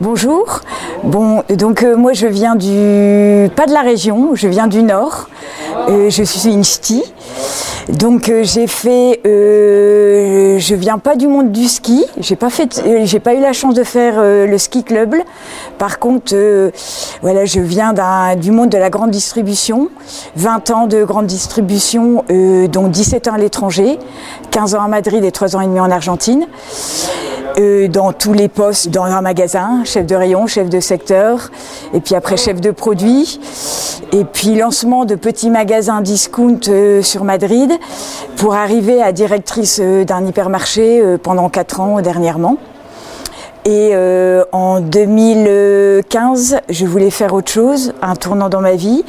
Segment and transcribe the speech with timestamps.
[0.00, 0.60] Bonjour.
[1.04, 5.28] Bon, donc euh, moi je viens du pas de la région, je viens du nord.
[5.90, 7.04] Euh, je suis une ch'ti.
[7.90, 12.06] Donc euh, j'ai fait, je viens pas du monde du ski.
[12.18, 15.16] J'ai pas fait, j'ai pas eu la chance de faire le ski club.
[15.76, 16.34] Par contre,
[17.20, 17.92] voilà, je viens
[18.36, 19.90] du monde de la grande distribution.
[20.36, 22.24] 20 ans de grande distribution,
[22.72, 23.98] dont 17 ans à l'étranger,
[24.50, 26.46] 15 ans à Madrid et 3 ans et demi en Argentine.
[27.58, 31.50] Euh, dans tous les postes dans un magasin, chef de rayon, chef de secteur,
[31.92, 33.40] et puis après chef de produit,
[34.12, 37.72] et puis lancement de petits magasins discount euh, sur Madrid
[38.36, 42.56] pour arriver à directrice euh, d'un hypermarché pendant quatre ans dernièrement.
[43.70, 49.04] Et euh, en 2015, je voulais faire autre chose, un tournant dans ma vie,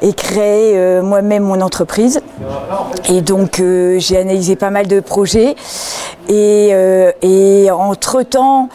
[0.00, 2.22] et créer euh, moi-même mon entreprise.
[3.10, 5.54] Et donc euh, j'ai analysé pas mal de projets.
[6.30, 6.70] Et,
[7.20, 8.70] et entre-temps,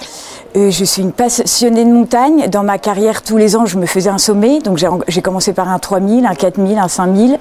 [0.55, 2.47] je suis une passionnée de montagne.
[2.49, 4.59] Dans ma carrière, tous les ans, je me faisais un sommet.
[4.59, 7.37] Donc j'ai commencé par un 3000, un 4000, un 5000,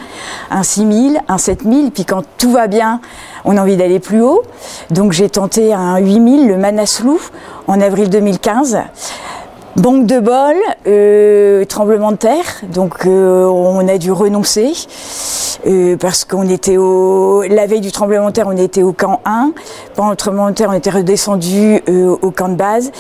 [0.50, 1.90] un 6000, un 7000.
[1.90, 3.00] Puis quand tout va bien,
[3.44, 4.42] on a envie d'aller plus haut.
[4.90, 7.16] Donc j'ai tenté un 8000, le Manaslu,
[7.66, 8.78] en avril 2015.
[9.76, 10.56] Banque de bol,
[10.88, 14.72] euh, tremblement de terre, donc euh, on a dû renoncer
[15.64, 19.20] euh, parce qu'on était au la veille du tremblement de terre, on était au camp
[19.24, 19.52] 1.
[19.94, 22.90] Pendant le tremblement de terre, on était redescendu au camp de base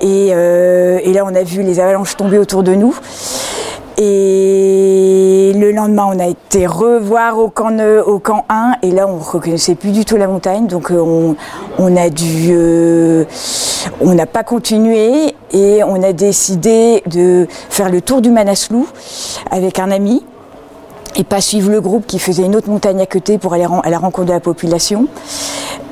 [0.00, 2.94] et, et là on a vu les avalanches tomber autour de nous.
[4.00, 9.16] Et le lendemain, on a été revoir au camp, au camp 1 et là, on
[9.16, 10.68] ne reconnaissait plus du tout la montagne.
[10.68, 11.34] Donc, on,
[11.78, 13.24] on a dû, euh,
[14.00, 18.84] on n'a pas continué et on a décidé de faire le tour du Manaslu
[19.50, 20.24] avec un ami
[21.16, 23.90] et pas suivre le groupe qui faisait une autre montagne à côté pour aller à
[23.90, 25.08] la rencontre de la population.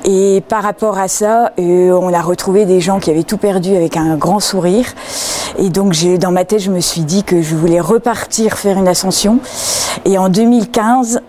[0.06, 3.74] Et par rapport à ça, euh, on a retrouvé des gens qui avaient tout perdu
[3.74, 4.86] avec un grand sourire.
[5.58, 8.88] Et donc dans ma tête, je me suis dit que je voulais repartir faire une
[8.88, 9.40] ascension.
[10.04, 11.22] Et en 2015,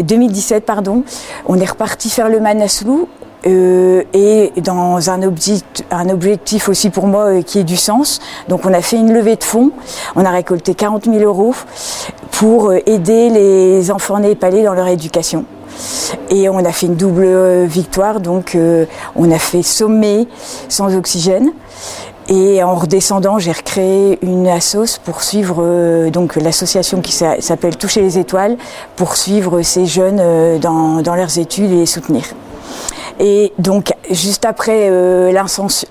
[0.00, 1.02] 2017, euh, pardon,
[1.46, 3.06] on est reparti faire le Manaslu
[3.46, 8.20] euh, et dans un, objectif, aussi pour moi euh, qui ait du sens.
[8.48, 9.72] Donc on a fait une levée de fonds,
[10.14, 11.54] on a récolté 40 000 euros
[12.30, 15.44] pour euh, aider les enfants népalais dans leur éducation.
[16.30, 18.56] Et on a fait une double victoire, donc
[19.16, 20.26] on a fait sommet
[20.68, 21.52] sans oxygène.
[22.28, 28.18] Et en redescendant, j'ai recréé une assos pour suivre donc l'association qui s'appelle Toucher les
[28.18, 28.56] étoiles,
[28.96, 32.24] pour suivre ces jeunes dans, leurs études et les soutenir.
[33.20, 35.32] Et donc, juste après euh,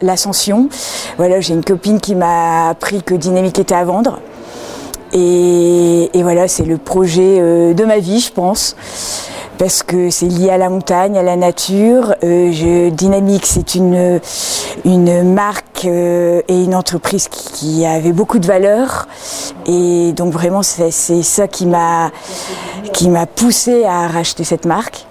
[0.01, 0.69] l'ascension,
[1.17, 4.19] voilà, j'ai une copine qui m'a appris que Dynamique était à vendre.
[5.13, 8.75] Et, voilà, c'est le projet euh, de ma vie, je pense
[9.61, 12.15] parce que c'est lié à la montagne, à la nature.
[12.23, 14.19] Euh, je, Dynamique, c'est une,
[14.85, 19.07] une marque euh, et une entreprise qui, avait beaucoup de valeur.
[19.67, 22.09] Et donc vraiment, c'est ça qui m'a
[22.91, 25.05] qui m'a poussé à racheter cette marque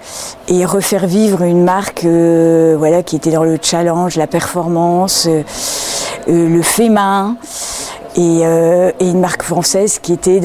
[0.48, 5.28] et refaire vivre une marque euh, voilà qui était dans le challenge, la performance,
[6.26, 7.36] le fait main.
[8.18, 10.40] Euh, et, une marque française qui était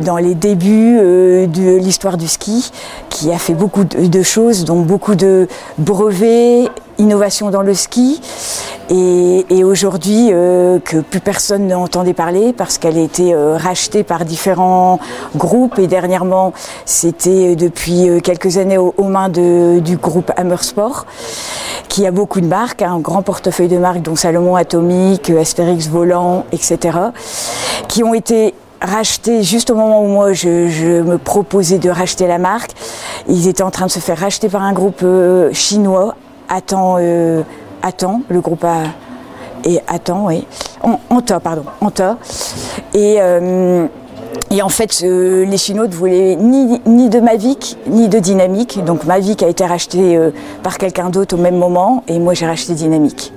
[0.00, 2.70] dans les débuts euh, de l'histoire du ski,
[3.08, 6.68] qui a fait beaucoup de, choses, dont beaucoup de brevets,
[7.00, 8.20] innovation dans le ski,
[8.88, 14.98] et, aujourd'hui euh, que plus personne n'entendait parler parce qu'elle a été rachetée par différents
[15.36, 16.52] groupes et dernièrement
[16.86, 21.06] c'était depuis quelques années aux, mains du groupe Hammer Sport
[21.90, 26.46] qui a beaucoup de marques, un grand portefeuille de marques dont Salomon Atomique, Astérix Volant,
[26.52, 26.96] etc.,
[27.88, 32.38] qui ont été rachetés juste au moment où moi je, me proposais de racheter la
[32.38, 32.70] marque.
[33.28, 36.14] Ils étaient en train de se faire racheter par un groupe euh, chinois,
[36.50, 37.42] Attends, euh,
[38.28, 38.82] le groupe a
[39.64, 40.46] et Attends, oui,
[41.10, 42.18] Anta, pardon, Anta.
[42.92, 43.86] Et euh,
[44.52, 48.84] et en fait, les Chinois ne voulaient ni, ni, de Mavic, ni de Dynamique.
[48.84, 50.30] Donc Mavic a été racheté euh,
[50.64, 53.32] par quelqu'un d'autre au même moment, et moi j'ai racheté Dynamique.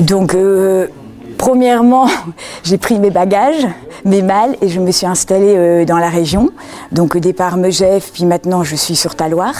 [0.00, 0.88] Donc, euh,
[1.36, 2.08] premièrement,
[2.64, 3.66] j'ai pris mes bagages,
[4.04, 6.50] mes malles, et je me suis installée euh, dans la région.
[6.90, 9.54] Donc au départ Megève, puis maintenant je suis sur Taloir.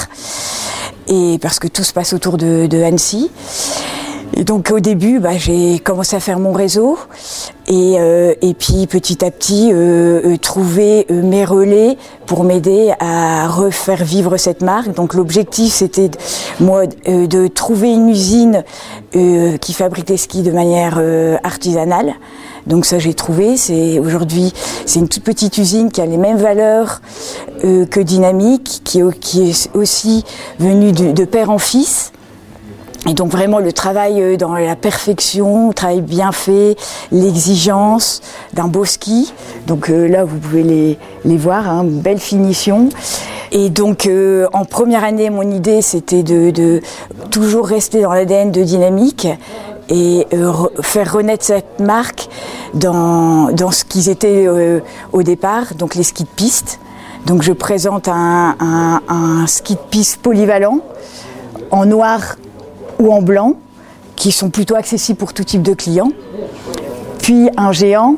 [1.08, 3.31] Et parce que tout se passe autour de, de Annecy.
[4.37, 6.99] Donc au début, bah, j'ai commencé à faire mon réseau
[7.69, 13.47] et, euh, et puis petit à petit euh, euh trouver mes relais pour m'aider à
[13.49, 14.94] refaire vivre cette marque.
[14.94, 16.11] Donc l'objectif c'était
[16.61, 18.65] moi de trouver une usine
[19.12, 21.00] qui fabrique des skis de manière
[21.43, 22.15] artisanale.
[22.67, 23.56] Donc ça j'ai trouvé.
[23.56, 24.53] C'est aujourd'hui
[24.87, 27.00] c'est une toute petite usine qui a les mêmes valeurs
[27.62, 30.25] que Dynamique, qui, est aussi
[30.59, 32.12] venue de père en fils
[33.08, 36.76] Et donc vraiment le travail euh, dans la perfection, le travail bien fait,
[37.10, 38.20] l'exigence
[38.52, 39.32] d'un beau ski.
[39.66, 42.90] Donc euh, là vous pouvez les, les voir, hein, belle finition.
[43.50, 46.82] Et donc euh, en première année mon idée c'était de,
[47.31, 49.26] toujours rester dans l'ADN de dynamique
[49.88, 50.26] et
[50.82, 52.28] faire renaître cette marque
[52.75, 54.46] dans, dans ce qu'ils étaient
[55.14, 56.78] au départ, donc les skis de piste.
[57.25, 58.54] Donc je présente un,
[59.08, 60.81] un ski de piste polyvalent
[61.70, 62.37] en noir
[62.99, 63.55] ou en blanc,
[64.17, 66.11] qui sont plutôt accessibles pour tout type de clients.
[67.23, 68.17] Puis un géant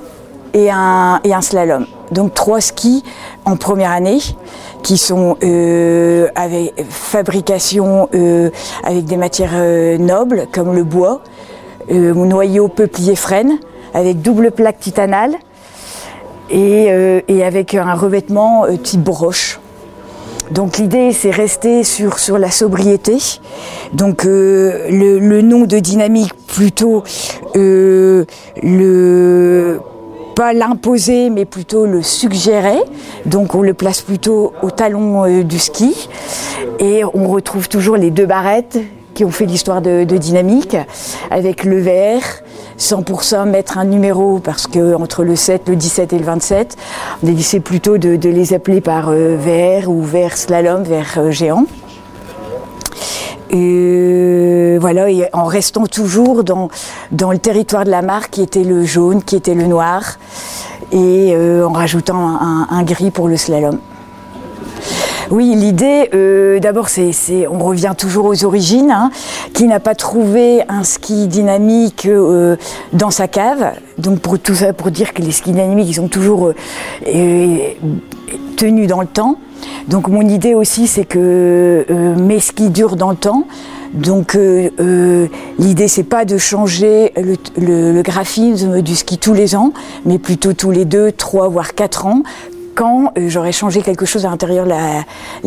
[0.55, 1.87] et un, slalom.
[2.11, 3.05] Donc trois skis
[3.45, 4.19] en première année
[4.83, 8.51] qui sont euh, avec fabrication euh,
[8.83, 11.23] avec des matières euh, nobles comme le bois,
[11.89, 13.59] noyau peuplier frêne
[13.95, 15.35] avec double plaque titanale
[16.51, 16.89] et,
[17.29, 19.60] et avec un revêtement type broche.
[20.51, 23.19] Donc l'idée, c'est rester sur, la sobriété.
[23.93, 27.05] Donc euh, le, nom de dynamique plutôt
[27.57, 28.25] euh,
[30.35, 32.79] pas l'imposer, mais plutôt le suggérer.
[33.27, 36.09] Donc on le place plutôt au talon euh, du ski.
[36.81, 38.79] Et on retrouve toujours les deux barrettes
[39.15, 40.77] qui ont fait l'histoire de, de, dynamique,
[41.31, 42.43] avec le vert,
[42.81, 46.77] 100% mettre un numéro parce que entre le 7, le 17 et le 27,
[47.23, 51.67] on décidé plutôt de, les appeler par euh, vert ou vert slalom, vert euh, géant.
[53.51, 56.69] Et voilà, et en restant toujours dans,
[57.11, 60.19] le territoire de la marque qui était le jaune, qui était le noir,
[60.93, 62.39] et euh, en rajoutant
[62.71, 63.79] un, gris pour le slalom.
[65.31, 68.91] Oui, l'idée, euh, d'abord, c'est, on revient toujours aux origines.
[68.91, 69.11] Hein,
[69.55, 72.57] qui n'a pas trouvé un ski dynamique euh,
[72.93, 76.09] dans sa cave Donc pour tout ça, pour dire que les skis dynamiques, ils sont
[76.09, 76.53] toujours
[77.07, 77.57] euh,
[78.57, 79.39] tenus dans le temps.
[79.87, 81.85] Donc mon idée aussi, c'est que
[82.19, 83.45] mes skis durent dans le temps.
[83.93, 84.37] Donc
[85.59, 87.13] l'idée, c'est pas de changer
[87.57, 89.73] le graphisme du ski tous les ans,
[90.07, 92.23] mais plutôt tous les deux, trois, voire quatre ans
[92.75, 94.73] quand euh, j'aurais changé quelque chose à l'intérieur de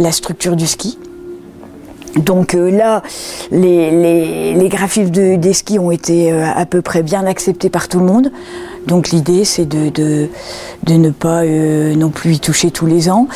[0.01, 0.97] la, structure du ski.
[2.15, 3.01] Donc euh, là,
[3.51, 8.05] les, les, des skis ont été euh, à peu près bien acceptés par tout le
[8.05, 8.31] monde.
[8.87, 10.29] Donc l'idée, c'est de,
[10.87, 13.27] ne pas non plus y toucher tous les ans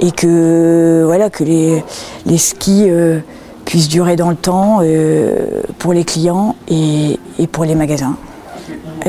[0.00, 1.84] et que voilà que les,
[2.26, 2.88] les skis
[3.64, 4.80] puissent durer dans le temps
[5.78, 8.16] pour les clients et pour les magasins.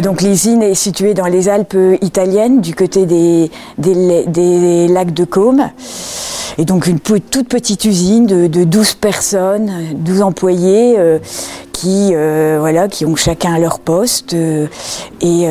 [0.01, 5.69] Donc l'usine est située dans les Alpes italiennes, du côté des, lacs de Côme.
[6.59, 11.19] Et donc une toute petite usine de, de 12 personnes, 12 employés euh,
[11.71, 14.33] qui, euh, voilà, qui ont chacun leur poste.
[14.33, 14.67] Euh,
[15.21, 15.47] et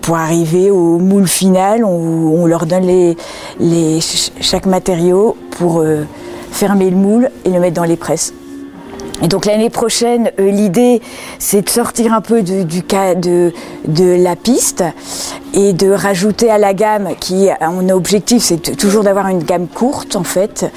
[0.00, 3.14] pour arriver au moule final, on, leur donne
[4.40, 5.84] chaque matériau pour
[6.50, 8.32] fermer le moule et le mettre dans les presses.
[9.22, 11.00] Et donc l'année prochaine, euh, l'idée,
[11.38, 13.52] c'est de sortir un peu du, du cas de,
[13.86, 14.82] de la piste
[15.54, 20.16] et de rajouter à la gamme, qui mon objectif, c'est toujours d'avoir une gamme courte
[20.16, 20.70] en fait.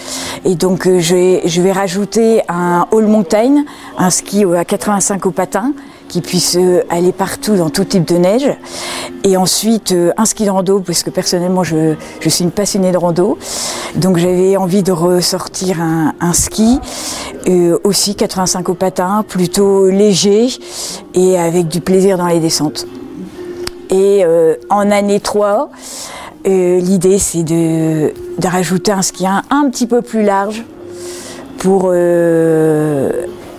[0.45, 3.63] Et donc euh, je, vais, je vais rajouter un all montagne,
[3.97, 5.73] un ski à 85 au patin,
[6.15, 8.49] qui puisse euh, aller partout dans tout type de neige.
[9.25, 12.93] Et ensuite, euh, un ski de rando, parce que personnellement, je, je suis une passionnée
[12.93, 13.37] de rando.
[13.97, 16.79] Donc j'avais envie de ressortir un, ski,
[17.49, 20.47] euh, aussi 85 au patin, plutôt léger
[21.15, 22.87] et avec du plaisir dans les descentes.
[23.89, 24.23] Et
[24.69, 25.69] en année 3,
[26.47, 30.63] euh, l'idée c'est de, de, rajouter un ski un, un, petit peu plus large
[31.57, 31.93] pour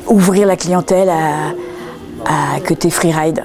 [0.09, 1.53] ouvrir la clientèle à,
[2.29, 3.45] à côté freeride.